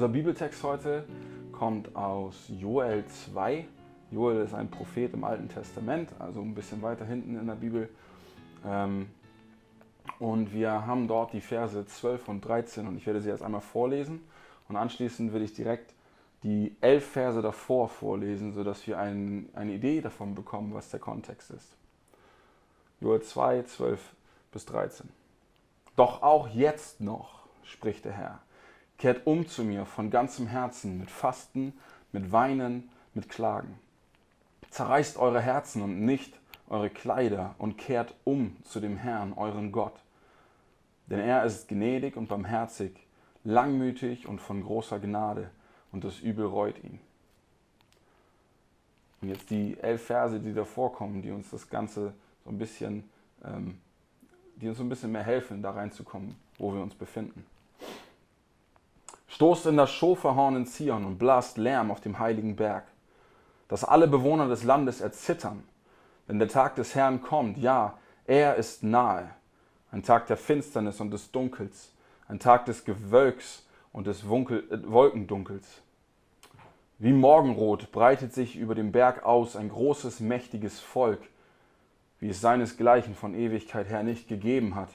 [0.00, 1.04] Unser Bibeltext heute
[1.52, 3.66] kommt aus Joel 2.
[4.10, 7.86] Joel ist ein Prophet im Alten Testament, also ein bisschen weiter hinten in der Bibel.
[8.64, 9.10] Ähm,
[10.18, 13.60] und wir haben dort die Verse 12 und 13 und ich werde sie jetzt einmal
[13.60, 14.22] vorlesen
[14.70, 15.92] und anschließend will ich direkt
[16.44, 21.50] die elf Verse davor vorlesen, sodass wir ein, eine Idee davon bekommen, was der Kontext
[21.50, 21.76] ist.
[23.02, 24.00] Joel 2, 12
[24.50, 25.10] bis 13.
[25.94, 28.40] Doch auch jetzt noch, spricht der Herr,
[29.00, 31.72] kehrt um zu mir von ganzem Herzen mit Fasten,
[32.12, 33.78] mit Weinen, mit Klagen.
[34.68, 39.98] Zerreißt eure Herzen und nicht eure Kleider und kehrt um zu dem Herrn, euren Gott.
[41.06, 42.92] Denn er ist gnädig und barmherzig,
[43.42, 45.50] langmütig und von großer Gnade,
[45.92, 47.00] und das Übel reut ihn.
[49.22, 52.12] Und jetzt die elf Verse, die davor kommen, die uns das Ganze
[52.44, 53.08] so ein bisschen,
[53.42, 53.78] ähm,
[54.56, 57.46] die uns so ein bisschen mehr helfen, da reinzukommen, wo wir uns befinden.
[59.40, 62.84] Stoßt in das Schofahorn in Zion und blast Lärm auf dem heiligen Berg,
[63.68, 65.64] dass alle Bewohner des Landes erzittern,
[66.26, 67.96] wenn der Tag des Herrn kommt, ja,
[68.26, 69.30] er ist nahe,
[69.92, 71.94] ein Tag der Finsternis und des Dunkels,
[72.28, 75.80] ein Tag des Gewölks und des Wunkel, äh, Wolkendunkels.
[76.98, 81.22] Wie Morgenrot breitet sich über dem Berg aus ein großes, mächtiges Volk,
[82.18, 84.90] wie es seinesgleichen von Ewigkeit her nicht gegeben hat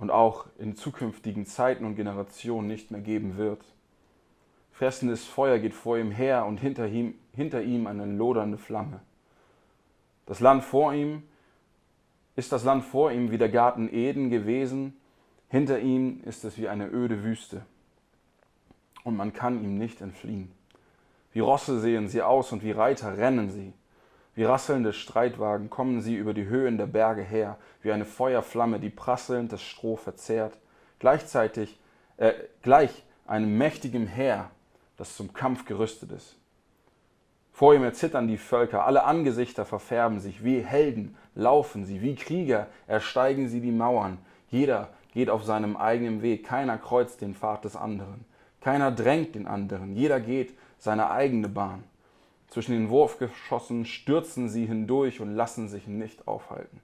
[0.00, 3.62] und auch in zukünftigen Zeiten und Generationen nicht mehr geben wird.
[4.72, 9.00] Fressendes Feuer geht vor ihm her und hinter ihm, hinter ihm eine lodernde Flamme.
[10.24, 11.22] Das Land vor ihm
[12.34, 14.96] ist das Land vor ihm wie der Garten Eden gewesen,
[15.48, 17.62] hinter ihm ist es wie eine öde Wüste
[19.04, 20.50] und man kann ihm nicht entfliehen.
[21.32, 23.74] Wie Rosse sehen sie aus und wie Reiter rennen sie.
[24.34, 28.90] Wie rasselnde Streitwagen kommen sie über die Höhen der Berge her, wie eine Feuerflamme, die
[28.90, 30.56] prasselnd das Stroh verzehrt,
[30.98, 31.78] gleichzeitig
[32.16, 34.50] äh, gleich einem mächtigen Heer,
[34.96, 36.36] das zum Kampf gerüstet ist.
[37.52, 42.68] Vor ihm erzittern die Völker, alle Angesichter verfärben sich, wie Helden laufen sie, wie Krieger
[42.86, 44.18] ersteigen sie die Mauern,
[44.48, 48.24] jeder geht auf seinem eigenen Weg, keiner kreuzt den Pfad des anderen.
[48.60, 51.84] Keiner drängt den anderen, jeder geht seine eigene Bahn.
[52.50, 56.80] Zwischen den Wurfgeschossen stürzen sie hindurch und lassen sich nicht aufhalten.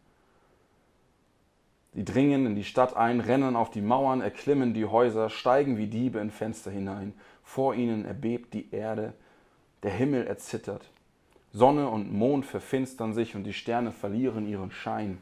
[1.92, 5.88] Sie dringen in die Stadt ein, rennen auf die Mauern, erklimmen die Häuser, steigen wie
[5.88, 7.14] Diebe in Fenster hinein.
[7.42, 9.14] Vor ihnen erbebt die Erde,
[9.82, 10.90] der Himmel erzittert.
[11.52, 15.18] Sonne und Mond verfinstern sich und die Sterne verlieren ihren Schein.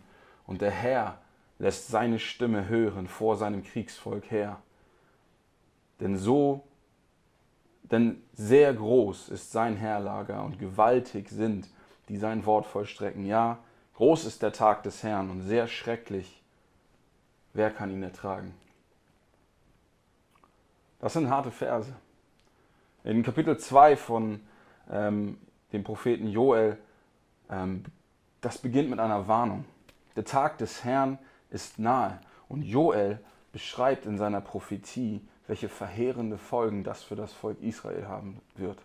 [0.46, 1.18] Und der Herr
[1.58, 4.60] lässt seine Stimme hören vor seinem Kriegsvolk her.
[6.00, 6.64] Denn so,
[7.90, 11.68] denn sehr groß ist sein Herrlager und gewaltig sind,
[12.08, 13.26] die sein Wort vollstrecken.
[13.26, 13.58] Ja,
[13.94, 16.42] groß ist der Tag des Herrn und sehr schrecklich.
[17.52, 18.54] Wer kann ihn ertragen?
[20.98, 21.94] Das sind harte Verse.
[23.04, 24.40] In Kapitel 2 von
[24.90, 25.36] ähm,
[25.72, 26.78] dem Propheten Joel,
[27.50, 27.84] ähm,
[28.40, 29.66] das beginnt mit einer Warnung.
[30.16, 31.18] Der Tag des Herrn
[31.50, 32.18] ist nahe.
[32.48, 33.20] Und Joel
[33.52, 38.78] beschreibt in seiner Prophetie, welche verheerende Folgen das für das Volk Israel haben wird.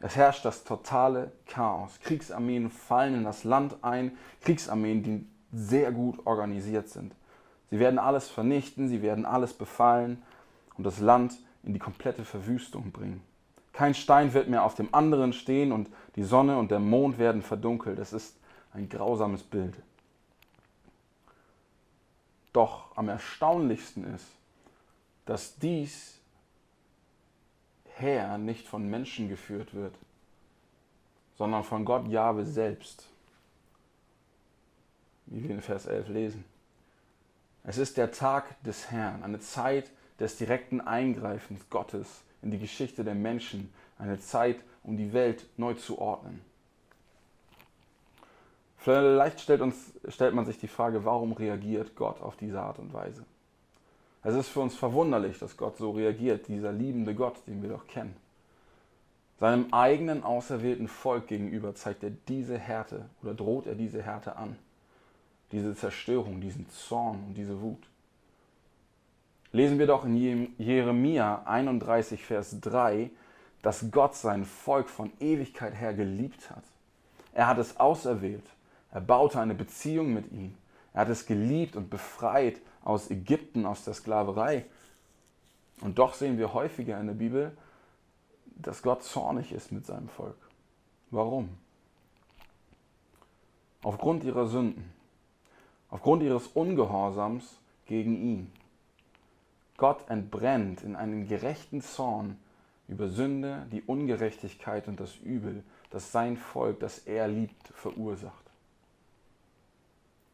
[0.00, 1.98] Es herrscht das totale Chaos.
[2.00, 7.14] Kriegsarmeen fallen in das Land ein, Kriegsarmeen, die sehr gut organisiert sind.
[7.70, 10.22] Sie werden alles vernichten, sie werden alles befallen
[10.76, 13.22] und das Land in die komplette Verwüstung bringen.
[13.72, 17.42] Kein Stein wird mehr auf dem anderen stehen und die Sonne und der Mond werden
[17.42, 17.98] verdunkelt.
[17.98, 18.36] Es ist
[18.72, 19.74] ein grausames Bild.
[22.52, 24.26] Doch am erstaunlichsten ist,
[25.28, 26.18] dass dies
[27.84, 29.94] Heer nicht von Menschen geführt wird,
[31.36, 33.06] sondern von Gott Jahwe selbst,
[35.26, 36.44] wie wir in Vers 11 lesen.
[37.62, 43.04] Es ist der Tag des Herrn, eine Zeit des direkten Eingreifens Gottes in die Geschichte
[43.04, 46.40] der Menschen, eine Zeit, um die Welt neu zu ordnen.
[48.78, 52.94] Vielleicht stellt, uns, stellt man sich die Frage, warum reagiert Gott auf diese Art und
[52.94, 53.26] Weise?
[54.22, 57.86] Es ist für uns verwunderlich, dass Gott so reagiert, dieser liebende Gott, den wir doch
[57.86, 58.16] kennen.
[59.38, 64.56] Seinem eigenen auserwählten Volk gegenüber zeigt er diese Härte oder droht er diese Härte an.
[65.52, 67.88] Diese Zerstörung, diesen Zorn und diese Wut.
[69.52, 73.10] Lesen wir doch in Jeremia 31, Vers 3,
[73.62, 76.64] dass Gott sein Volk von Ewigkeit her geliebt hat.
[77.32, 78.44] Er hat es auserwählt.
[78.90, 80.54] Er baute eine Beziehung mit ihm.
[80.92, 84.64] Er hat es geliebt und befreit aus Ägypten, aus der Sklaverei.
[85.80, 87.56] Und doch sehen wir häufiger in der Bibel,
[88.56, 90.36] dass Gott zornig ist mit seinem Volk.
[91.10, 91.50] Warum?
[93.82, 94.92] Aufgrund ihrer Sünden,
[95.90, 98.52] aufgrund ihres Ungehorsams gegen ihn.
[99.76, 102.36] Gott entbrennt in einen gerechten Zorn
[102.88, 108.47] über Sünde, die Ungerechtigkeit und das Übel, das sein Volk, das er liebt, verursacht.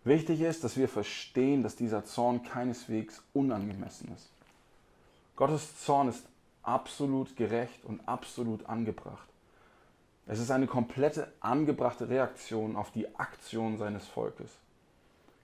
[0.04, 4.28] Wichtig ist, dass wir verstehen, dass dieser Zorn keineswegs unangemessen ist.
[5.34, 6.26] Gottes Zorn ist
[6.62, 9.28] absolut gerecht und absolut angebracht.
[10.26, 14.50] Es ist eine komplette angebrachte Reaktion auf die Aktion seines Volkes.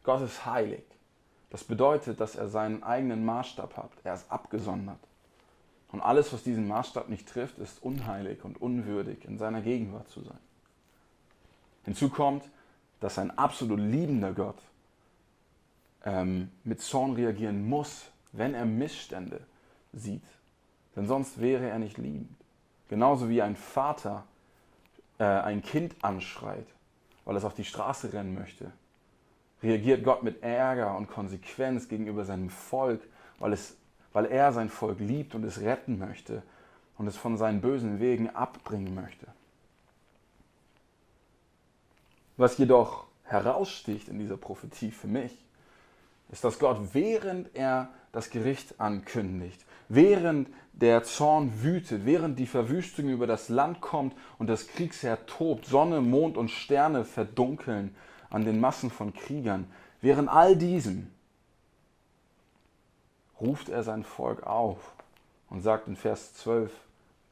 [0.05, 0.85] Gott ist heilig.
[1.51, 3.91] Das bedeutet, dass er seinen eigenen Maßstab hat.
[4.05, 5.01] Er ist abgesondert.
[5.91, 10.23] Und alles, was diesen Maßstab nicht trifft, ist unheilig und unwürdig, in seiner Gegenwart zu
[10.23, 10.39] sein.
[11.85, 12.45] Hinzu kommt,
[13.01, 14.59] dass ein absolut liebender Gott
[16.05, 19.41] ähm, mit Zorn reagieren muss, wenn er Missstände
[19.93, 20.25] sieht.
[20.97, 22.37] Denn sonst wäre er nicht liebend.
[22.89, 24.25] Genauso wie ein Vater
[25.19, 26.67] äh, ein Kind anschreit,
[27.25, 28.73] weil es auf die Straße rennen möchte,
[29.63, 33.01] reagiert Gott mit Ärger und Konsequenz gegenüber seinem Volk,
[33.39, 33.77] weil, es,
[34.13, 36.43] weil er sein Volk liebt und es retten möchte
[36.99, 39.27] und es von seinen bösen Wegen abbringen möchte.
[42.41, 45.45] Was jedoch heraussticht in dieser Prophetie für mich,
[46.31, 53.11] ist, dass Gott, während er das Gericht ankündigt, während der Zorn wütet, während die Verwüstung
[53.11, 57.95] über das Land kommt und das Kriegsheer tobt, Sonne, Mond und Sterne verdunkeln
[58.31, 59.71] an den Massen von Kriegern,
[60.01, 61.11] während all diesem
[63.39, 64.95] ruft er sein Volk auf
[65.51, 66.73] und sagt in Vers 12,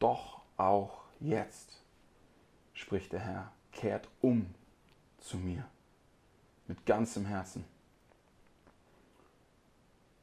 [0.01, 1.81] doch auch jetzt,
[2.75, 4.53] spricht der Herr, kehrt um
[5.29, 5.65] zu mir
[6.67, 7.65] mit ganzem Herzen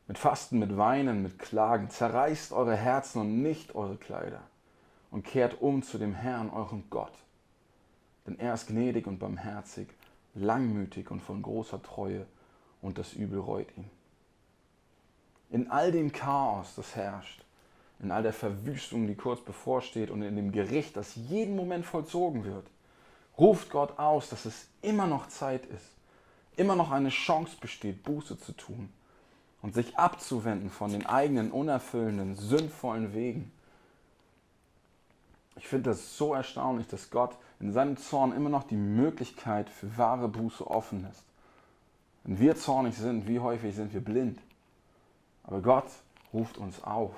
[0.07, 1.89] mit Fasten, mit Weinen, mit Klagen.
[1.89, 4.41] Zerreißt eure Herzen und nicht eure Kleider
[5.11, 7.13] und kehrt um zu dem Herrn, eurem Gott.
[8.25, 9.87] Denn er ist gnädig und barmherzig,
[10.33, 12.25] langmütig und von großer Treue
[12.81, 13.89] und das Übel reut ihn.
[15.51, 17.43] In all dem Chaos, das herrscht,
[17.99, 22.43] in all der Verwüstung, die kurz bevorsteht und in dem Gericht, das jeden Moment vollzogen
[22.43, 22.67] wird,
[23.37, 25.91] ruft Gott aus, dass es immer noch Zeit ist,
[26.55, 28.91] immer noch eine Chance besteht, Buße zu tun
[29.61, 33.51] und sich abzuwenden von den eigenen unerfüllenden, sündvollen Wegen.
[35.57, 39.97] Ich finde das so erstaunlich, dass Gott in seinem Zorn immer noch die Möglichkeit für
[39.97, 41.23] wahre Buße offen lässt.
[42.23, 44.39] Wenn wir zornig sind, wie häufig sind wir blind?
[45.43, 45.87] Aber Gott
[46.33, 47.13] ruft uns auf,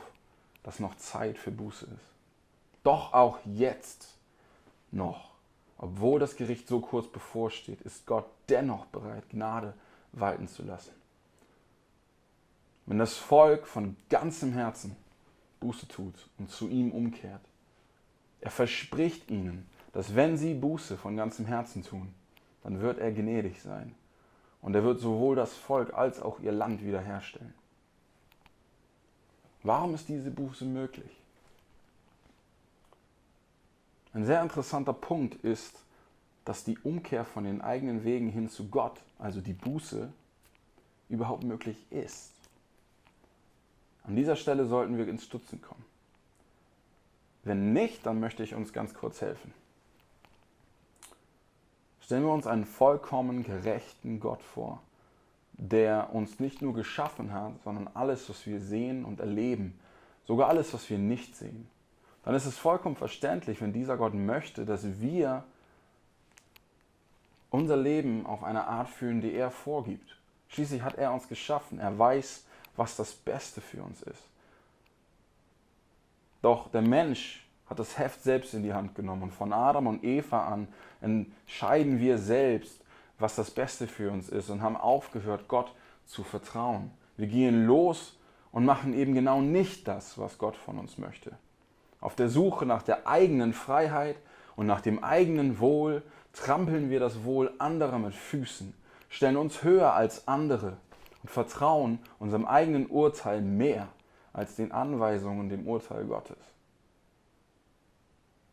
[0.63, 2.13] dass noch Zeit für Buße ist.
[2.83, 4.15] Doch auch jetzt
[4.91, 5.31] noch,
[5.77, 9.73] obwohl das Gericht so kurz bevorsteht, ist Gott dennoch bereit, Gnade
[10.11, 10.91] walten zu lassen.
[12.85, 14.95] Wenn das Volk von ganzem Herzen
[15.59, 17.41] Buße tut und zu ihm umkehrt,
[18.41, 22.13] er verspricht ihnen, dass wenn sie Buße von ganzem Herzen tun,
[22.63, 23.93] dann wird er gnädig sein
[24.61, 27.53] und er wird sowohl das Volk als auch ihr Land wiederherstellen.
[29.63, 31.11] Warum ist diese Buße möglich?
[34.17, 35.83] Ein sehr interessanter Punkt ist,
[36.43, 40.11] dass die Umkehr von den eigenen Wegen hin zu Gott, also die Buße,
[41.07, 42.33] überhaupt möglich ist.
[44.01, 45.85] An dieser Stelle sollten wir ins Stutzen kommen.
[47.43, 49.53] Wenn nicht, dann möchte ich uns ganz kurz helfen.
[52.01, 54.81] Stellen wir uns einen vollkommen gerechten Gott vor,
[55.53, 59.79] der uns nicht nur geschaffen hat, sondern alles, was wir sehen und erleben,
[60.25, 61.69] sogar alles, was wir nicht sehen.
[62.27, 65.45] Dann ist es vollkommen verständlich, wenn dieser Gott möchte, dass wir
[67.49, 70.17] unser Leben auf eine Art führen, die er vorgibt.
[70.49, 71.79] Schließlich hat er uns geschaffen.
[71.79, 72.43] Er weiß,
[72.75, 74.21] was das Beste für uns ist.
[76.41, 80.03] Doch der Mensch hat das Heft selbst in die Hand genommen und von Adam und
[80.03, 80.67] Eva an
[80.99, 82.81] entscheiden wir selbst,
[83.19, 85.73] was das Beste für uns ist und haben aufgehört, Gott
[86.05, 86.91] zu vertrauen.
[87.15, 88.17] Wir gehen los
[88.51, 91.37] und machen eben genau nicht das, was Gott von uns möchte.
[91.99, 94.17] Auf der Suche nach der eigenen Freiheit
[94.55, 98.73] und nach dem eigenen Wohl trampeln wir das Wohl anderer mit Füßen,
[99.09, 100.77] stellen uns höher als andere
[101.23, 103.87] und vertrauen unserem eigenen Urteil mehr
[104.33, 106.37] als den Anweisungen dem Urteil Gottes.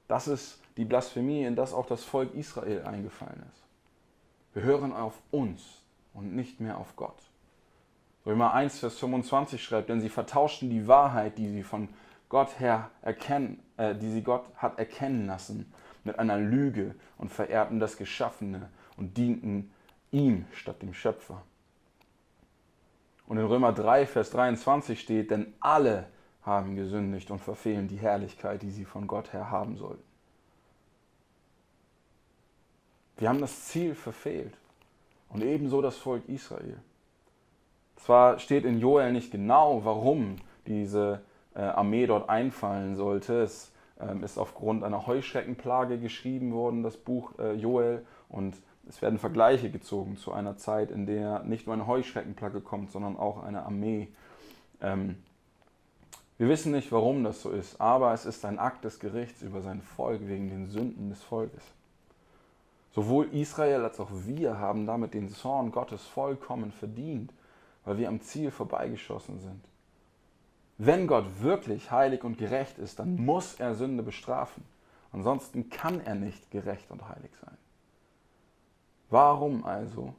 [0.09, 3.63] Das ist die Blasphemie, in das auch das Volk Israel eingefallen ist.
[4.55, 5.63] Wir hören auf uns
[6.13, 7.19] und nicht mehr auf Gott.
[8.25, 11.89] Römer 1, Vers 25 schreibt, denn sie vertauschten die Wahrheit, die sie von
[12.35, 15.73] Gott her erkennen, äh, die sie Gott hat erkennen lassen,
[16.03, 19.71] mit einer Lüge und verehrten das Geschaffene und dienten
[20.11, 21.43] ihm statt dem Schöpfer.
[23.29, 26.09] Und in Römer 3, Vers 23 steht, denn alle
[26.43, 30.03] haben gesündigt und verfehlen die Herrlichkeit, die sie von Gott her haben sollten.
[33.17, 34.55] Wir haben das Ziel verfehlt.
[35.29, 36.81] Und ebenso das Volk Israel.
[37.95, 41.23] Zwar steht in Joel nicht genau, warum diese
[41.61, 43.43] Armee dort einfallen sollte.
[43.43, 48.05] Es ähm, ist aufgrund einer Heuschreckenplage geschrieben worden, das Buch äh, Joel.
[48.29, 48.57] Und
[48.89, 53.17] es werden Vergleiche gezogen zu einer Zeit, in der nicht nur eine Heuschreckenplage kommt, sondern
[53.17, 54.09] auch eine Armee.
[54.81, 55.17] Ähm,
[56.37, 59.63] wir wissen nicht, warum das so ist, aber es ist ein Akt des Gerichts über
[59.63, 61.63] sein Volk wegen den Sünden des Volkes.
[62.93, 67.33] Sowohl Israel als auch wir haben damit den Zorn Gottes vollkommen verdient,
[67.85, 69.61] weil wir am Ziel vorbeigeschossen sind.
[70.77, 74.65] Wenn Gott wirklich heilig und gerecht ist, dann muss er Sünde bestrafen.
[75.13, 77.57] Ansonsten kann er nicht gerecht und heilig sein.
[79.11, 80.15] Warum also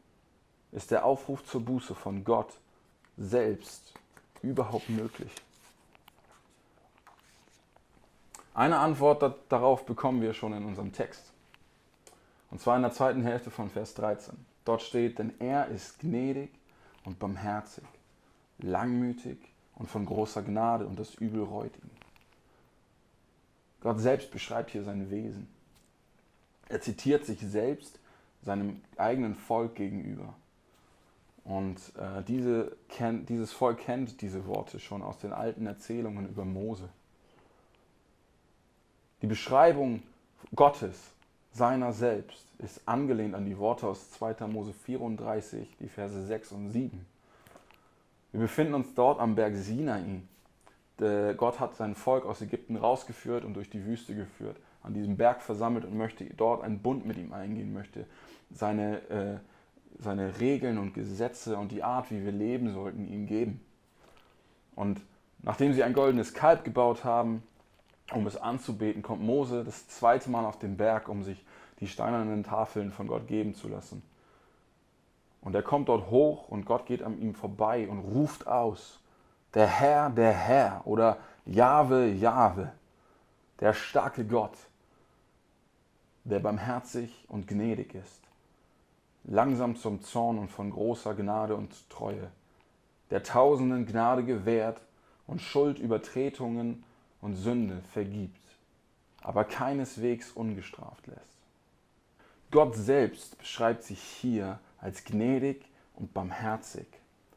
[0.71, 2.53] ist der Aufruf zur Buße von Gott
[3.17, 3.93] selbst
[4.41, 5.31] überhaupt möglich?
[8.53, 11.33] Eine Antwort darauf bekommen wir schon in unserem Text.
[12.49, 14.33] Und zwar in der zweiten Hälfte von Vers 13.
[14.63, 16.51] Dort steht, denn er ist gnädig
[17.03, 17.83] und barmherzig,
[18.59, 19.37] langmütig
[19.75, 21.91] und von großer Gnade und das Übel reut ihn.
[23.81, 25.47] Gott selbst beschreibt hier sein Wesen.
[26.69, 27.99] Er zitiert sich selbst
[28.41, 30.33] seinem eigenen Volk gegenüber.
[31.43, 36.43] Und äh, diese, kennt, dieses Volk kennt diese Worte schon aus den alten Erzählungen über
[36.43, 36.89] Mose.
[39.21, 40.01] Die Beschreibung
[40.55, 41.11] Gottes,
[41.51, 44.47] seiner selbst, ist angelehnt an die Worte aus 2.
[44.47, 47.05] Mose 34, die Verse 6 und 7.
[48.35, 50.03] Wir befinden uns dort am Berg Sinai.
[50.97, 55.41] Gott hat sein Volk aus Ägypten rausgeführt und durch die Wüste geführt, an diesem Berg
[55.41, 58.05] versammelt und möchte dort einen Bund mit ihm eingehen, möchte
[58.51, 59.37] seine, äh,
[59.99, 63.61] seine Regeln und Gesetze und die Art, wie wir leben sollten, ihm geben.
[64.75, 64.99] Und
[65.41, 67.41] nachdem sie ein goldenes Kalb gebaut haben,
[68.11, 71.41] um es anzubeten, kommt Mose das zweite Mal auf den Berg, um sich
[71.79, 74.03] die steinernen Tafeln von Gott geben zu lassen.
[75.45, 78.99] Und er kommt dort hoch und Gott geht an ihm vorbei und ruft aus,
[79.53, 82.71] der Herr, der Herr oder Jahwe, Jahwe,
[83.59, 84.57] der starke Gott,
[86.23, 88.21] der barmherzig und gnädig ist,
[89.23, 92.31] langsam zum Zorn und von großer Gnade und Treue,
[93.11, 94.81] der Tausenden Gnade gewährt
[95.27, 96.83] und Schuldübertretungen
[97.21, 98.41] und Sünde vergibt,
[99.21, 101.21] aber keineswegs ungestraft lässt.
[102.49, 105.65] Gott selbst beschreibt sich hier als gnädig
[105.95, 106.85] und barmherzig,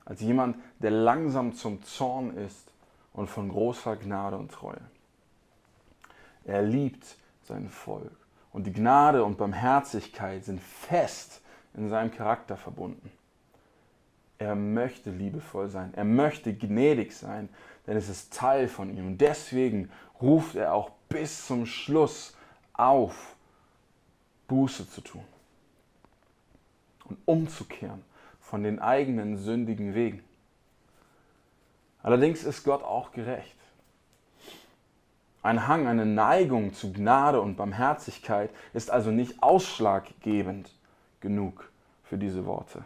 [0.05, 2.71] als jemand, der langsam zum Zorn ist
[3.15, 4.83] und von großer Gnade und Treue.
[6.45, 8.15] Er liebt sein Volk
[8.53, 11.41] und die Gnade und Barmherzigkeit sind fest
[11.73, 13.11] in seinem Charakter verbunden.
[14.37, 17.49] Er möchte liebevoll sein, er möchte gnädig sein,
[17.87, 19.07] denn es ist Teil von ihm.
[19.07, 19.91] Und deswegen
[20.21, 22.37] ruft er auch bis zum Schluss
[22.75, 23.37] auf,
[24.49, 25.25] Buße zu tun
[27.09, 28.03] und umzukehren
[28.41, 30.23] von den eigenen sündigen Wegen.
[32.03, 33.57] Allerdings ist Gott auch gerecht.
[35.43, 40.75] Ein Hang, eine Neigung zu Gnade und Barmherzigkeit ist also nicht ausschlaggebend
[41.21, 41.71] genug
[42.03, 42.85] für diese Worte.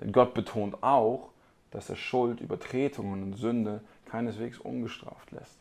[0.00, 1.30] Denn Gott betont auch,
[1.70, 5.56] dass er Schuld, Übertretungen und Sünde keineswegs ungestraft lässt.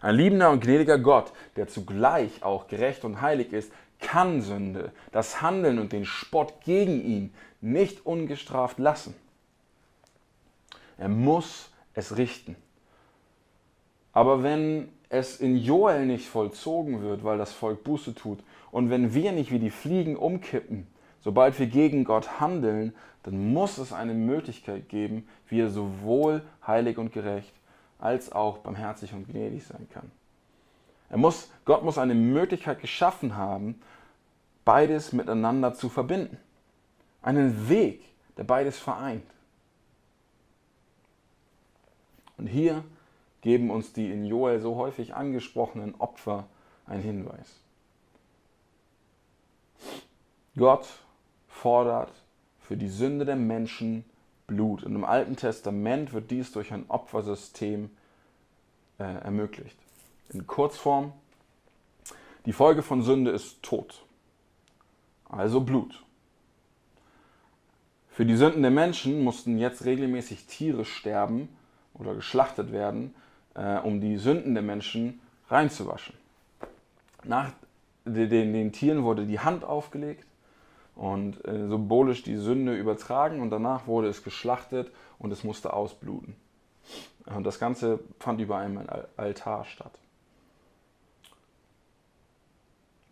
[0.00, 5.42] Ein liebender und gnädiger Gott, der zugleich auch gerecht und heilig ist, kann Sünde, das
[5.42, 9.14] Handeln und den Spott gegen ihn nicht ungestraft lassen.
[10.98, 12.56] Er muss es richten.
[14.12, 18.38] Aber wenn es in Joel nicht vollzogen wird, weil das Volk Buße tut,
[18.70, 20.86] und wenn wir nicht wie die Fliegen umkippen,
[21.20, 26.98] sobald wir gegen Gott handeln, dann muss es eine Möglichkeit geben, wie er sowohl heilig
[26.98, 27.52] und gerecht
[27.98, 30.10] als auch barmherzig und gnädig sein kann.
[31.10, 33.80] Er muss, Gott muss eine Möglichkeit geschaffen haben,
[34.64, 36.38] beides miteinander zu verbinden.
[37.22, 38.02] Einen Weg,
[38.36, 39.24] der beides vereint.
[42.36, 42.84] Und hier
[43.42, 46.46] geben uns die in Joel so häufig angesprochenen Opfer
[46.86, 47.60] einen Hinweis.
[50.56, 50.86] Gott
[51.48, 52.12] fordert
[52.60, 54.04] für die Sünde der Menschen
[54.46, 54.84] Blut.
[54.84, 57.90] Und im Alten Testament wird dies durch ein Opfersystem
[58.98, 59.78] äh, ermöglicht.
[60.30, 61.12] In Kurzform,
[62.46, 64.04] die Folge von Sünde ist Tod,
[65.28, 66.02] also Blut.
[68.10, 71.48] Für die Sünden der Menschen mussten jetzt regelmäßig Tiere sterben
[71.94, 73.14] oder geschlachtet werden,
[73.54, 76.14] äh, um die Sünden der Menschen reinzuwaschen.
[77.24, 77.52] Nach
[78.04, 80.26] den, den Tieren wurde die Hand aufgelegt
[80.94, 86.36] und äh, symbolisch die Sünde übertragen und danach wurde es geschlachtet und es musste ausbluten.
[87.26, 89.98] Und das Ganze fand über einem Altar statt.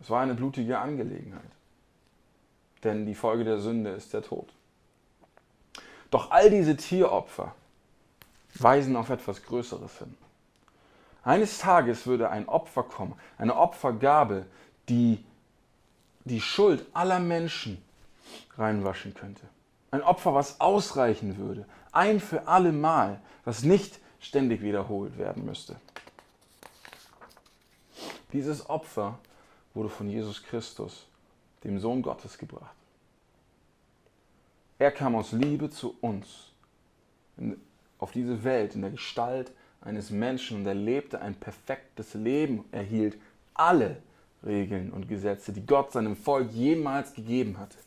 [0.03, 1.41] Es war eine blutige Angelegenheit,
[2.83, 4.49] denn die Folge der Sünde ist der Tod.
[6.11, 7.55] Doch all diese Tieropfer
[8.55, 10.17] weisen auf etwas Größeres hin.
[11.23, 14.45] Eines Tages würde ein Opfer kommen, eine Opfergabe,
[14.89, 15.23] die
[16.25, 17.81] die Schuld aller Menschen
[18.57, 19.47] reinwaschen könnte.
[19.91, 25.77] Ein Opfer, was ausreichen würde, ein für alle Mal, was nicht ständig wiederholt werden müsste.
[28.33, 29.17] Dieses Opfer
[29.73, 31.07] wurde von Jesus Christus,
[31.63, 32.75] dem Sohn Gottes, gebracht.
[34.79, 36.51] Er kam aus Liebe zu uns
[37.99, 39.51] auf diese Welt in der Gestalt
[39.81, 43.17] eines Menschen und er lebte ein perfektes Leben, erhielt
[43.53, 43.97] alle
[44.45, 47.77] Regeln und Gesetze, die Gott seinem Volk jemals gegeben hatte.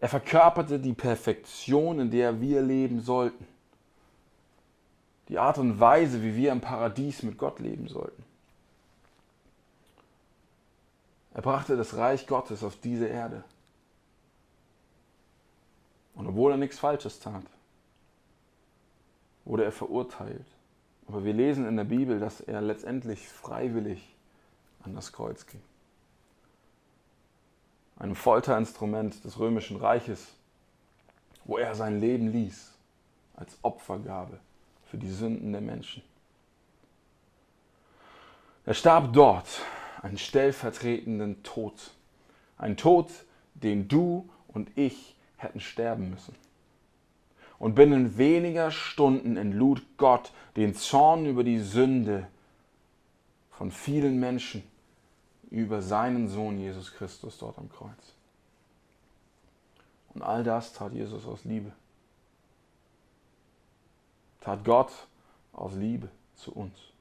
[0.00, 3.46] Er verkörperte die Perfektion, in der wir leben sollten.
[5.28, 8.23] Die Art und Weise, wie wir im Paradies mit Gott leben sollten.
[11.34, 13.42] Er brachte das Reich Gottes auf diese Erde.
[16.14, 17.42] Und obwohl er nichts Falsches tat,
[19.44, 20.46] wurde er verurteilt.
[21.08, 24.14] Aber wir lesen in der Bibel, dass er letztendlich freiwillig
[24.84, 25.60] an das Kreuz ging.
[27.98, 30.34] Ein Folterinstrument des römischen Reiches,
[31.44, 32.72] wo er sein Leben ließ
[33.36, 34.38] als Opfergabe
[34.86, 36.02] für die Sünden der Menschen.
[38.64, 39.60] Er starb dort
[40.04, 41.72] einen stellvertretenden Tod.
[42.58, 43.08] Ein Tod,
[43.54, 46.34] den du und ich hätten sterben müssen.
[47.58, 52.26] Und binnen weniger Stunden entlud Gott den Zorn über die Sünde
[53.50, 54.62] von vielen Menschen
[55.50, 58.14] über seinen Sohn Jesus Christus dort am Kreuz.
[60.12, 61.72] Und all das tat Jesus aus Liebe.
[64.40, 64.92] Tat Gott
[65.54, 66.93] aus Liebe zu uns.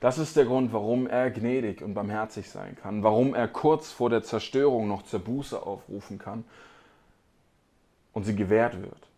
[0.00, 4.08] Das ist der Grund, warum er gnädig und barmherzig sein kann, warum er kurz vor
[4.08, 6.44] der Zerstörung noch zur Buße aufrufen kann
[8.14, 9.08] und sie gewährt wird.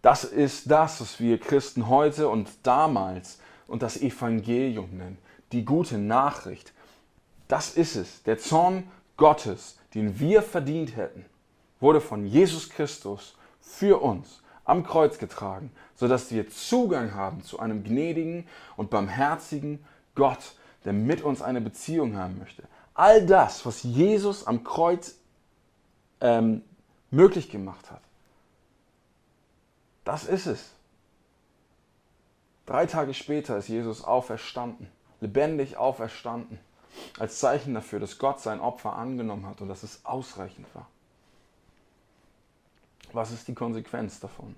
[0.00, 5.18] Das ist das, was wir Christen heute und damals und das Evangelium nennen,
[5.50, 6.72] die gute Nachricht.
[7.48, 8.22] Das ist es.
[8.22, 8.84] Der Zorn
[9.16, 11.24] Gottes, den wir verdient hätten,
[11.80, 17.82] wurde von Jesus Christus für uns am Kreuz getragen, sodass wir Zugang haben zu einem
[17.82, 20.54] gnädigen und barmherzigen Gott,
[20.84, 22.62] der mit uns eine Beziehung haben möchte.
[22.94, 25.16] All das, was Jesus am Kreuz
[26.20, 26.62] ähm,
[27.10, 28.02] möglich gemacht hat,
[30.04, 30.70] das ist es.
[32.66, 34.88] Drei Tage später ist Jesus auferstanden,
[35.20, 36.58] lebendig auferstanden,
[37.18, 40.86] als Zeichen dafür, dass Gott sein Opfer angenommen hat und dass es ausreichend war.
[43.12, 44.54] Was ist die Konsequenz davon?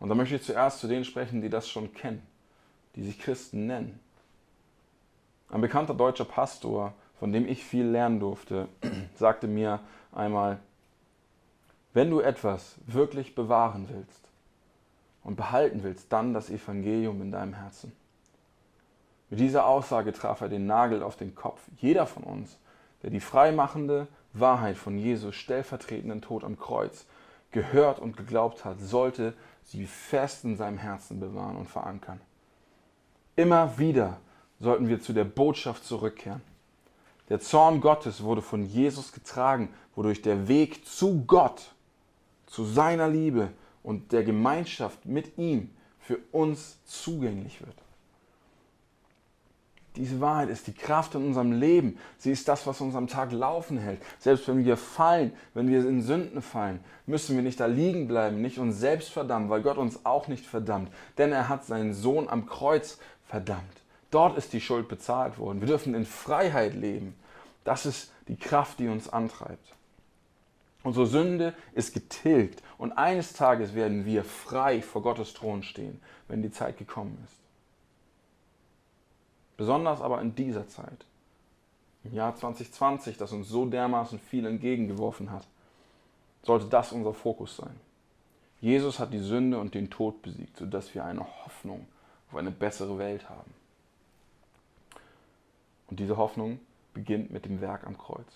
[0.00, 2.22] Und da möchte ich zuerst zu denen sprechen, die das schon kennen,
[2.94, 4.00] die sich Christen nennen.
[5.48, 8.68] Ein bekannter deutscher Pastor, von dem ich viel lernen durfte,
[9.14, 9.80] sagte mir
[10.12, 10.58] einmal,
[11.92, 14.28] wenn du etwas wirklich bewahren willst
[15.22, 17.92] und behalten willst, dann das Evangelium in deinem Herzen.
[19.30, 21.60] Mit dieser Aussage traf er den Nagel auf den Kopf.
[21.78, 22.58] Jeder von uns,
[23.02, 27.06] der die freimachende Wahrheit von Jesus stellvertretenden Tod am Kreuz
[27.52, 32.20] gehört und geglaubt hat, sollte sie fest in seinem Herzen bewahren und verankern.
[33.36, 34.18] Immer wieder
[34.60, 36.42] sollten wir zu der Botschaft zurückkehren.
[37.28, 41.72] Der Zorn Gottes wurde von Jesus getragen, wodurch der Weg zu Gott,
[42.46, 43.50] zu seiner Liebe
[43.82, 45.70] und der Gemeinschaft mit ihm
[46.00, 47.83] für uns zugänglich wird.
[49.96, 51.98] Diese Wahrheit ist die Kraft in unserem Leben.
[52.18, 54.02] Sie ist das, was uns am Tag laufen hält.
[54.18, 58.42] Selbst wenn wir fallen, wenn wir in Sünden fallen, müssen wir nicht da liegen bleiben,
[58.42, 60.90] nicht uns selbst verdammen, weil Gott uns auch nicht verdammt.
[61.16, 63.62] Denn er hat seinen Sohn am Kreuz verdammt.
[64.10, 65.60] Dort ist die Schuld bezahlt worden.
[65.60, 67.14] Wir dürfen in Freiheit leben.
[67.62, 69.74] Das ist die Kraft, die uns antreibt.
[70.82, 76.42] Unsere Sünde ist getilgt und eines Tages werden wir frei vor Gottes Thron stehen, wenn
[76.42, 77.43] die Zeit gekommen ist.
[79.56, 81.04] Besonders aber in dieser Zeit,
[82.02, 85.46] im Jahr 2020, das uns so dermaßen viel entgegengeworfen hat,
[86.42, 87.78] sollte das unser Fokus sein.
[88.60, 91.86] Jesus hat die Sünde und den Tod besiegt, sodass wir eine Hoffnung
[92.30, 93.52] auf eine bessere Welt haben.
[95.88, 96.58] Und diese Hoffnung
[96.92, 98.26] beginnt mit dem Werk am Kreuz.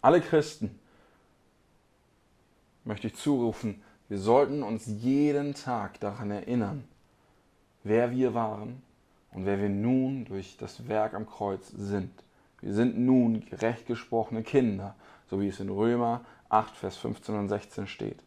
[0.00, 0.78] Alle Christen
[2.84, 6.84] möchte ich zurufen, wir sollten uns jeden Tag daran erinnern,
[7.84, 8.82] wer wir waren
[9.34, 12.12] und wer wir nun durch das Werk am Kreuz sind.
[12.60, 14.94] Wir sind nun gerecht gesprochene Kinder,
[15.28, 18.18] so wie es in Römer 8, Vers 15 und 16 steht.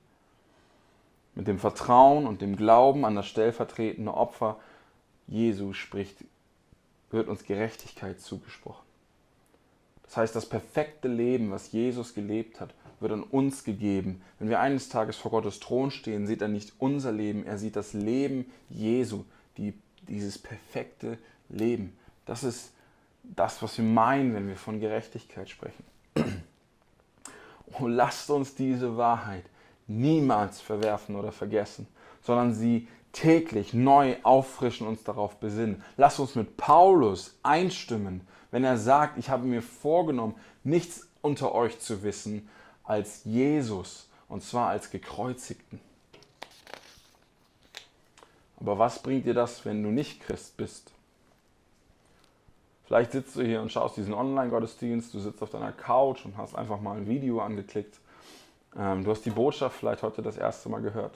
[1.35, 4.57] Mit dem Vertrauen und dem Glauben an das stellvertretende Opfer
[5.27, 6.17] Jesu spricht,
[7.11, 8.85] wird uns Gerechtigkeit zugesprochen.
[10.03, 14.21] Das heißt, das perfekte Leben, was Jesus gelebt hat, wird an uns gegeben.
[14.39, 17.75] Wenn wir eines Tages vor Gottes Thron stehen, sieht er nicht unser Leben, er sieht
[17.75, 19.25] das Leben Jesu,
[19.57, 19.73] die,
[20.07, 21.17] dieses perfekte
[21.49, 21.97] Leben.
[22.25, 22.71] Das ist
[23.23, 25.83] das, was wir meinen, wenn wir von Gerechtigkeit sprechen.
[27.79, 29.45] Und lasst uns diese Wahrheit
[29.87, 31.87] niemals verwerfen oder vergessen,
[32.21, 35.83] sondern sie täglich neu auffrischen, uns darauf besinnen.
[35.97, 41.79] Lasst uns mit Paulus einstimmen, wenn er sagt, ich habe mir vorgenommen, nichts unter euch
[41.79, 42.49] zu wissen
[42.83, 45.79] als Jesus, und zwar als gekreuzigten.
[48.65, 50.91] Aber was bringt dir das, wenn du nicht Christ bist?
[52.85, 56.55] Vielleicht sitzt du hier und schaust diesen Online-Gottesdienst, du sitzt auf deiner Couch und hast
[56.55, 57.99] einfach mal ein Video angeklickt.
[58.75, 61.15] Ähm, du hast die Botschaft vielleicht heute das erste Mal gehört.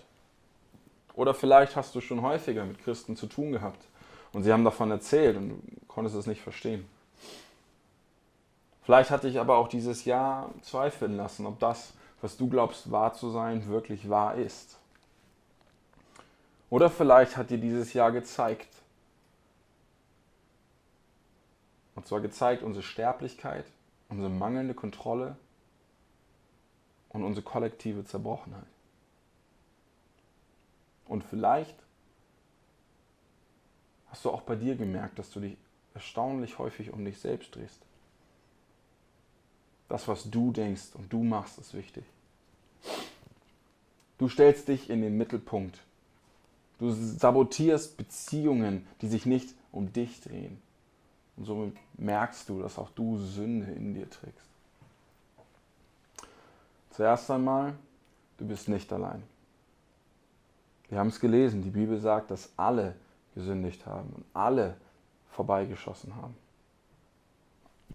[1.16, 3.84] Oder vielleicht hast du schon häufiger mit Christen zu tun gehabt
[4.32, 6.88] und sie haben davon erzählt und du konntest es nicht verstehen.
[8.84, 13.16] Vielleicht hat dich aber auch dieses Jahr zweifeln lassen, ob das, was du glaubst wahr
[13.16, 14.79] zu sein, wirklich wahr ist.
[16.70, 18.68] Oder vielleicht hat dir dieses Jahr gezeigt,
[22.00, 23.66] Und zwar gezeigt unsere Sterblichkeit,
[24.08, 25.36] unsere mangelnde Kontrolle
[27.10, 28.64] und unsere kollektive Zerbrochenheit.
[31.10, 31.76] Und vielleicht
[34.08, 35.58] hast du auch bei dir gemerkt, dass du dich
[35.94, 37.82] erstaunlich häufig um dich selbst drehst.
[39.90, 42.06] Das, was du denkst und du machst, ist wichtig.
[44.18, 45.82] Du stellst dich in den Mittelpunkt.
[46.80, 50.62] Du sabotierst Beziehungen, die sich nicht um dich drehen.
[51.36, 54.48] Und somit merkst du, dass auch du Sünde in dir trägst.
[56.92, 57.76] Zuerst einmal,
[58.38, 59.24] du bist nicht allein.
[60.90, 62.96] Wir haben es gelesen, die Bibel sagt, dass alle
[63.36, 64.76] gesündigt haben und alle
[65.32, 66.36] vorbeigeschossen haben.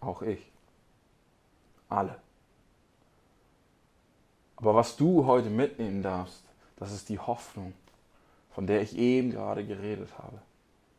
[0.01, 0.51] Auch ich.
[1.89, 2.17] Alle.
[4.57, 6.43] Aber was du heute mitnehmen darfst,
[6.77, 7.73] das ist die Hoffnung,
[8.55, 10.41] von der ich eben gerade geredet habe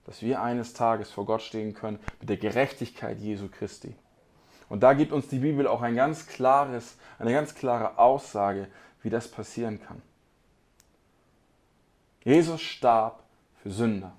[0.05, 3.95] dass wir eines Tages vor Gott stehen können mit der Gerechtigkeit Jesu Christi.
[4.69, 8.67] Und da gibt uns die Bibel auch ein ganz klares, eine ganz klare Aussage,
[9.01, 10.01] wie das passieren kann.
[12.23, 13.23] Jesus starb
[13.61, 14.13] für Sünder.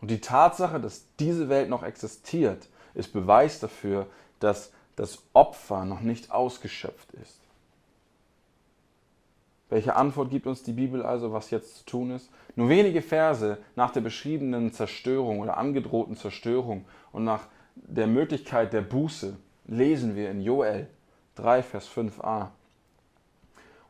[0.00, 4.06] Und die Tatsache, dass diese Welt noch existiert, ist Beweis dafür,
[4.40, 7.40] dass das Opfer noch nicht ausgeschöpft ist.
[9.70, 12.30] Welche Antwort gibt uns die Bibel also, was jetzt zu tun ist?
[12.56, 18.80] Nur wenige Verse nach der beschriebenen Zerstörung oder angedrohten Zerstörung und nach der Möglichkeit der
[18.80, 20.88] Buße lesen wir in Joel
[21.36, 22.48] 3, Vers 5a.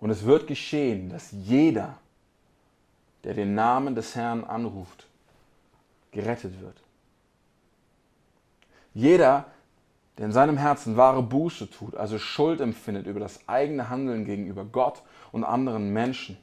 [0.00, 1.98] Und es wird geschehen, dass jeder,
[3.24, 5.06] der den Namen des Herrn anruft,
[6.10, 6.76] gerettet wird.
[8.94, 9.46] Jeder,
[10.18, 14.64] der in seinem Herzen wahre Buße tut, also Schuld empfindet über das eigene Handeln gegenüber
[14.64, 16.36] Gott und anderen Menschen,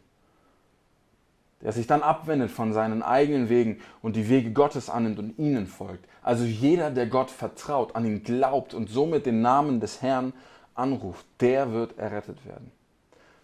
[1.62, 5.68] der sich dann abwendet von seinen eigenen Wegen und die Wege Gottes annimmt und ihnen
[5.68, 6.08] folgt.
[6.22, 10.32] Also jeder, der Gott vertraut, an ihn glaubt und somit den Namen des Herrn
[10.74, 12.72] anruft, der wird errettet werden.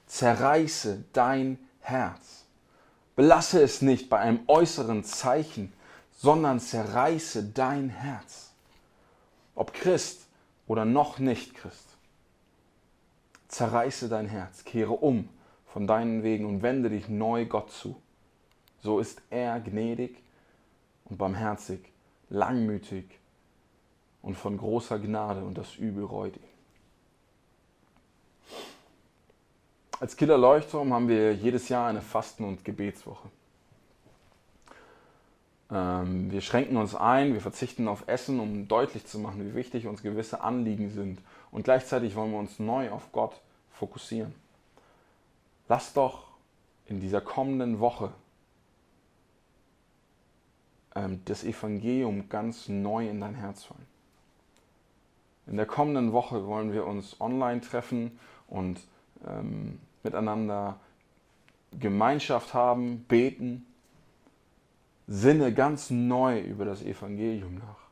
[0.07, 2.45] Zerreiße dein Herz.
[3.17, 5.73] Belasse es nicht bei einem äußeren Zeichen,
[6.11, 8.50] sondern zerreiße dein Herz.
[9.61, 10.27] Ob Christ
[10.65, 11.85] oder noch nicht Christ.
[13.47, 15.29] Zerreiße dein Herz, kehre um
[15.67, 18.01] von deinen Wegen und wende dich neu Gott zu.
[18.81, 20.17] So ist er gnädig
[21.05, 21.81] und barmherzig,
[22.31, 23.05] langmütig
[24.23, 26.43] und von großer Gnade und das Übel reut ihn.
[29.99, 33.29] Als Killer Leuchtturm haben wir jedes Jahr eine Fasten- und Gebetswoche.
[35.71, 39.87] Ähm, wir schränken uns ein, wir verzichten auf Essen, um deutlich zu machen, wie wichtig
[39.87, 41.19] uns gewisse Anliegen sind
[41.51, 43.39] und gleichzeitig wollen wir uns neu auf Gott
[43.71, 44.33] fokussieren.
[45.69, 46.27] Lass doch
[46.87, 48.11] in dieser kommenden Woche
[50.95, 53.87] ähm, das Evangelium ganz neu in dein Herz fallen.
[55.47, 58.79] In der kommenden Woche wollen wir uns online treffen und
[59.25, 60.77] ähm, miteinander
[61.79, 63.65] Gemeinschaft haben, beten,
[65.07, 67.91] sinne ganz neu über das Evangelium nach.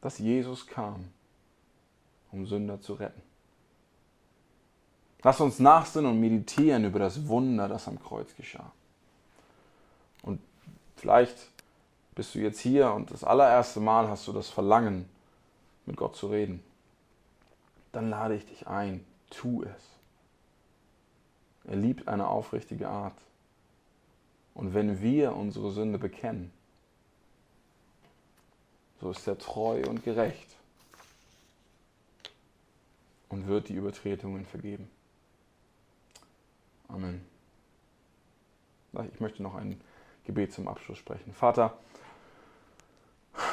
[0.00, 1.08] dass Jesus kam,
[2.32, 3.22] um Sünder zu retten.
[5.22, 8.70] Lass uns nachsinnen und meditieren über das Wunder, das am Kreuz geschah.
[10.22, 10.40] Und
[10.96, 11.36] vielleicht
[12.14, 15.08] bist du jetzt hier und das allererste Mal hast du das Verlangen,
[15.86, 16.62] mit Gott zu reden.
[17.92, 19.82] Dann lade ich dich ein, tu es.
[21.64, 23.16] Er liebt eine aufrichtige Art.
[24.58, 26.50] Und wenn wir unsere Sünde bekennen,
[29.00, 30.48] so ist er treu und gerecht
[33.28, 34.90] und wird die Übertretungen vergeben.
[36.88, 37.24] Amen.
[39.12, 39.80] Ich möchte noch ein
[40.24, 41.32] Gebet zum Abschluss sprechen.
[41.32, 41.78] Vater,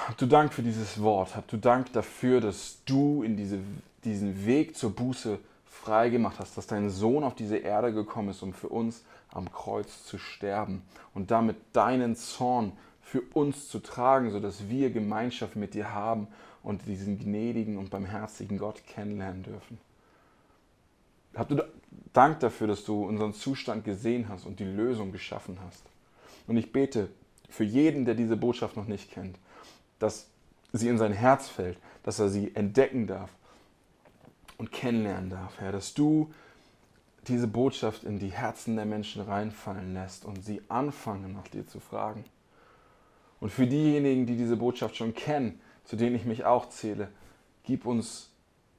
[0.07, 3.59] habt du Dank für dieses Wort, habt du Dank dafür, dass du in diese,
[4.03, 5.37] diesen Weg zur Buße
[5.83, 10.05] freigemacht hast, dass dein Sohn auf diese Erde gekommen ist, um für uns am Kreuz
[10.05, 10.81] zu sterben
[11.13, 16.27] und damit deinen Zorn für uns zu tragen, sodass wir Gemeinschaft mit dir haben
[16.63, 19.77] und diesen gnädigen und barmherzigen Gott kennenlernen dürfen.
[21.35, 21.63] Habt du
[22.13, 25.83] Dank dafür, dass du unseren Zustand gesehen hast und die Lösung geschaffen hast.
[26.47, 27.09] Und ich bete
[27.49, 29.37] für jeden, der diese Botschaft noch nicht kennt,
[29.99, 30.27] dass
[30.71, 33.29] sie in sein Herz fällt, dass er sie entdecken darf
[34.57, 36.31] und kennenlernen darf, Herr, dass du
[37.27, 41.79] diese Botschaft in die Herzen der Menschen reinfallen lässt und sie anfangen, nach dir zu
[41.79, 42.23] fragen.
[43.39, 47.09] Und für diejenigen, die diese Botschaft schon kennen, zu denen ich mich auch zähle,
[47.63, 48.29] gib uns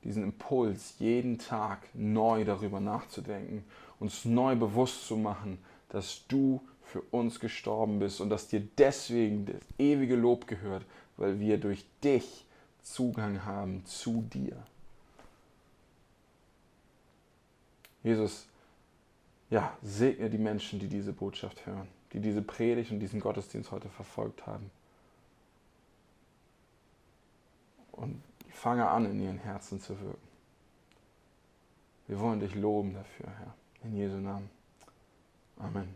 [0.05, 3.65] diesen Impuls, jeden Tag neu darüber nachzudenken,
[3.99, 5.59] uns neu bewusst zu machen,
[5.89, 10.85] dass du für uns gestorben bist und dass dir deswegen das ewige Lob gehört,
[11.17, 12.47] weil wir durch dich
[12.83, 14.57] Zugang haben zu dir.
[18.07, 18.47] Jesus,
[19.51, 23.88] ja, segne die Menschen, die diese Botschaft hören, die diese Predigt und diesen Gottesdienst heute
[23.88, 24.71] verfolgt haben.
[27.90, 30.29] Und fange an, in ihren Herzen zu wirken.
[32.07, 33.55] Wir wollen dich loben dafür, Herr.
[33.83, 34.51] In Jesu Namen.
[35.59, 35.92] Amen.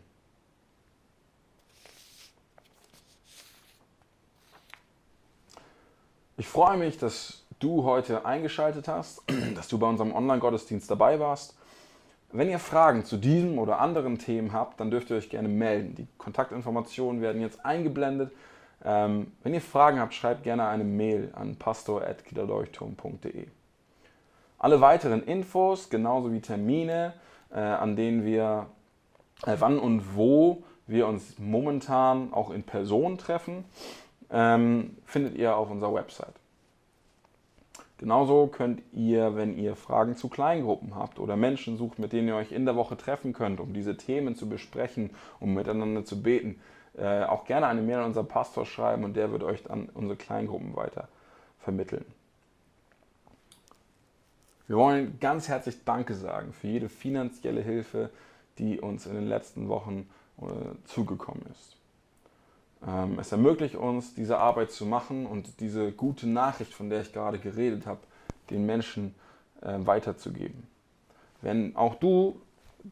[6.35, 9.23] Ich freue mich, dass du heute eingeschaltet hast,
[9.55, 11.55] dass du bei unserem Online-Gottesdienst dabei warst.
[12.33, 15.95] Wenn ihr Fragen zu diesem oder anderen Themen habt, dann dürft ihr euch gerne melden.
[15.95, 18.31] Die Kontaktinformationen werden jetzt eingeblendet.
[18.83, 23.47] Ähm, wenn ihr Fragen habt, schreibt gerne eine Mail an pastor.kidderleuchtturm.de.
[24.59, 27.13] Alle weiteren Infos, genauso wie Termine,
[27.51, 28.67] äh, an denen wir,
[29.45, 33.65] äh, wann und wo wir uns momentan auch in Person treffen,
[34.31, 36.40] ähm, findet ihr auf unserer Website.
[38.01, 42.35] Genauso könnt ihr, wenn ihr Fragen zu Kleingruppen habt oder Menschen sucht, mit denen ihr
[42.35, 46.59] euch in der Woche treffen könnt, um diese Themen zu besprechen, um miteinander zu beten,
[46.97, 50.17] äh, auch gerne eine Mail an unseren Pastor schreiben und der wird euch dann unsere
[50.17, 51.09] Kleingruppen weiter
[51.59, 52.03] vermitteln.
[54.65, 58.09] Wir wollen ganz herzlich Danke sagen für jede finanzielle Hilfe,
[58.57, 60.09] die uns in den letzten Wochen
[60.41, 60.45] äh,
[60.85, 61.77] zugekommen ist.
[62.87, 67.13] Ähm, es ermöglicht uns, diese Arbeit zu machen und diese gute Nachricht, von der ich
[67.13, 67.99] gerade geredet habe,
[68.49, 69.15] den Menschen
[69.61, 70.67] äh, weiterzugeben.
[71.41, 72.41] Wenn auch du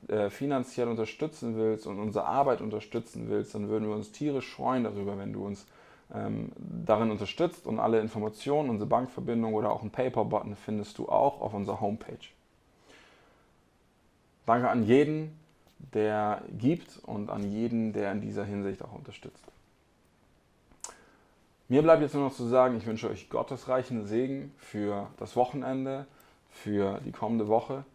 [0.07, 4.83] äh, finanziell unterstützen willst und unsere Arbeit unterstützen willst, dann würden wir uns tierisch freuen
[4.83, 5.65] darüber, wenn du uns
[6.13, 6.51] ähm,
[6.85, 11.53] darin unterstützt und alle Informationen, unsere Bankverbindung oder auch einen PayPal-Button findest du auch auf
[11.53, 12.17] unserer Homepage.
[14.45, 15.39] Danke an jeden,
[15.93, 19.43] der gibt und an jeden, der in dieser Hinsicht auch unterstützt.
[21.71, 26.07] Mir bleibt jetzt nur noch zu sagen, ich wünsche euch gottesreichen Segen für das Wochenende,
[26.49, 27.85] für die kommende Woche.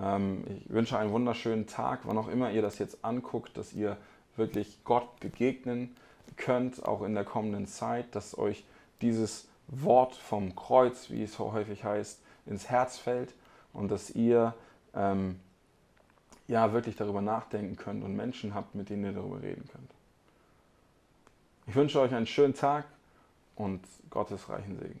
[0.00, 3.96] Ähm, ich wünsche einen wunderschönen Tag, wann auch immer ihr das jetzt anguckt, dass ihr
[4.36, 5.96] wirklich Gott begegnen
[6.36, 8.64] könnt, auch in der kommenden Zeit, dass euch
[9.02, 13.34] dieses Wort vom Kreuz, wie es so häufig heißt, ins Herz fällt
[13.72, 14.54] und dass ihr
[14.94, 15.40] ähm,
[16.46, 19.90] ja wirklich darüber nachdenken könnt und Menschen habt, mit denen ihr darüber reden könnt.
[21.66, 22.84] Ich wünsche euch einen schönen Tag
[23.56, 25.00] und Gottes reichen Segen.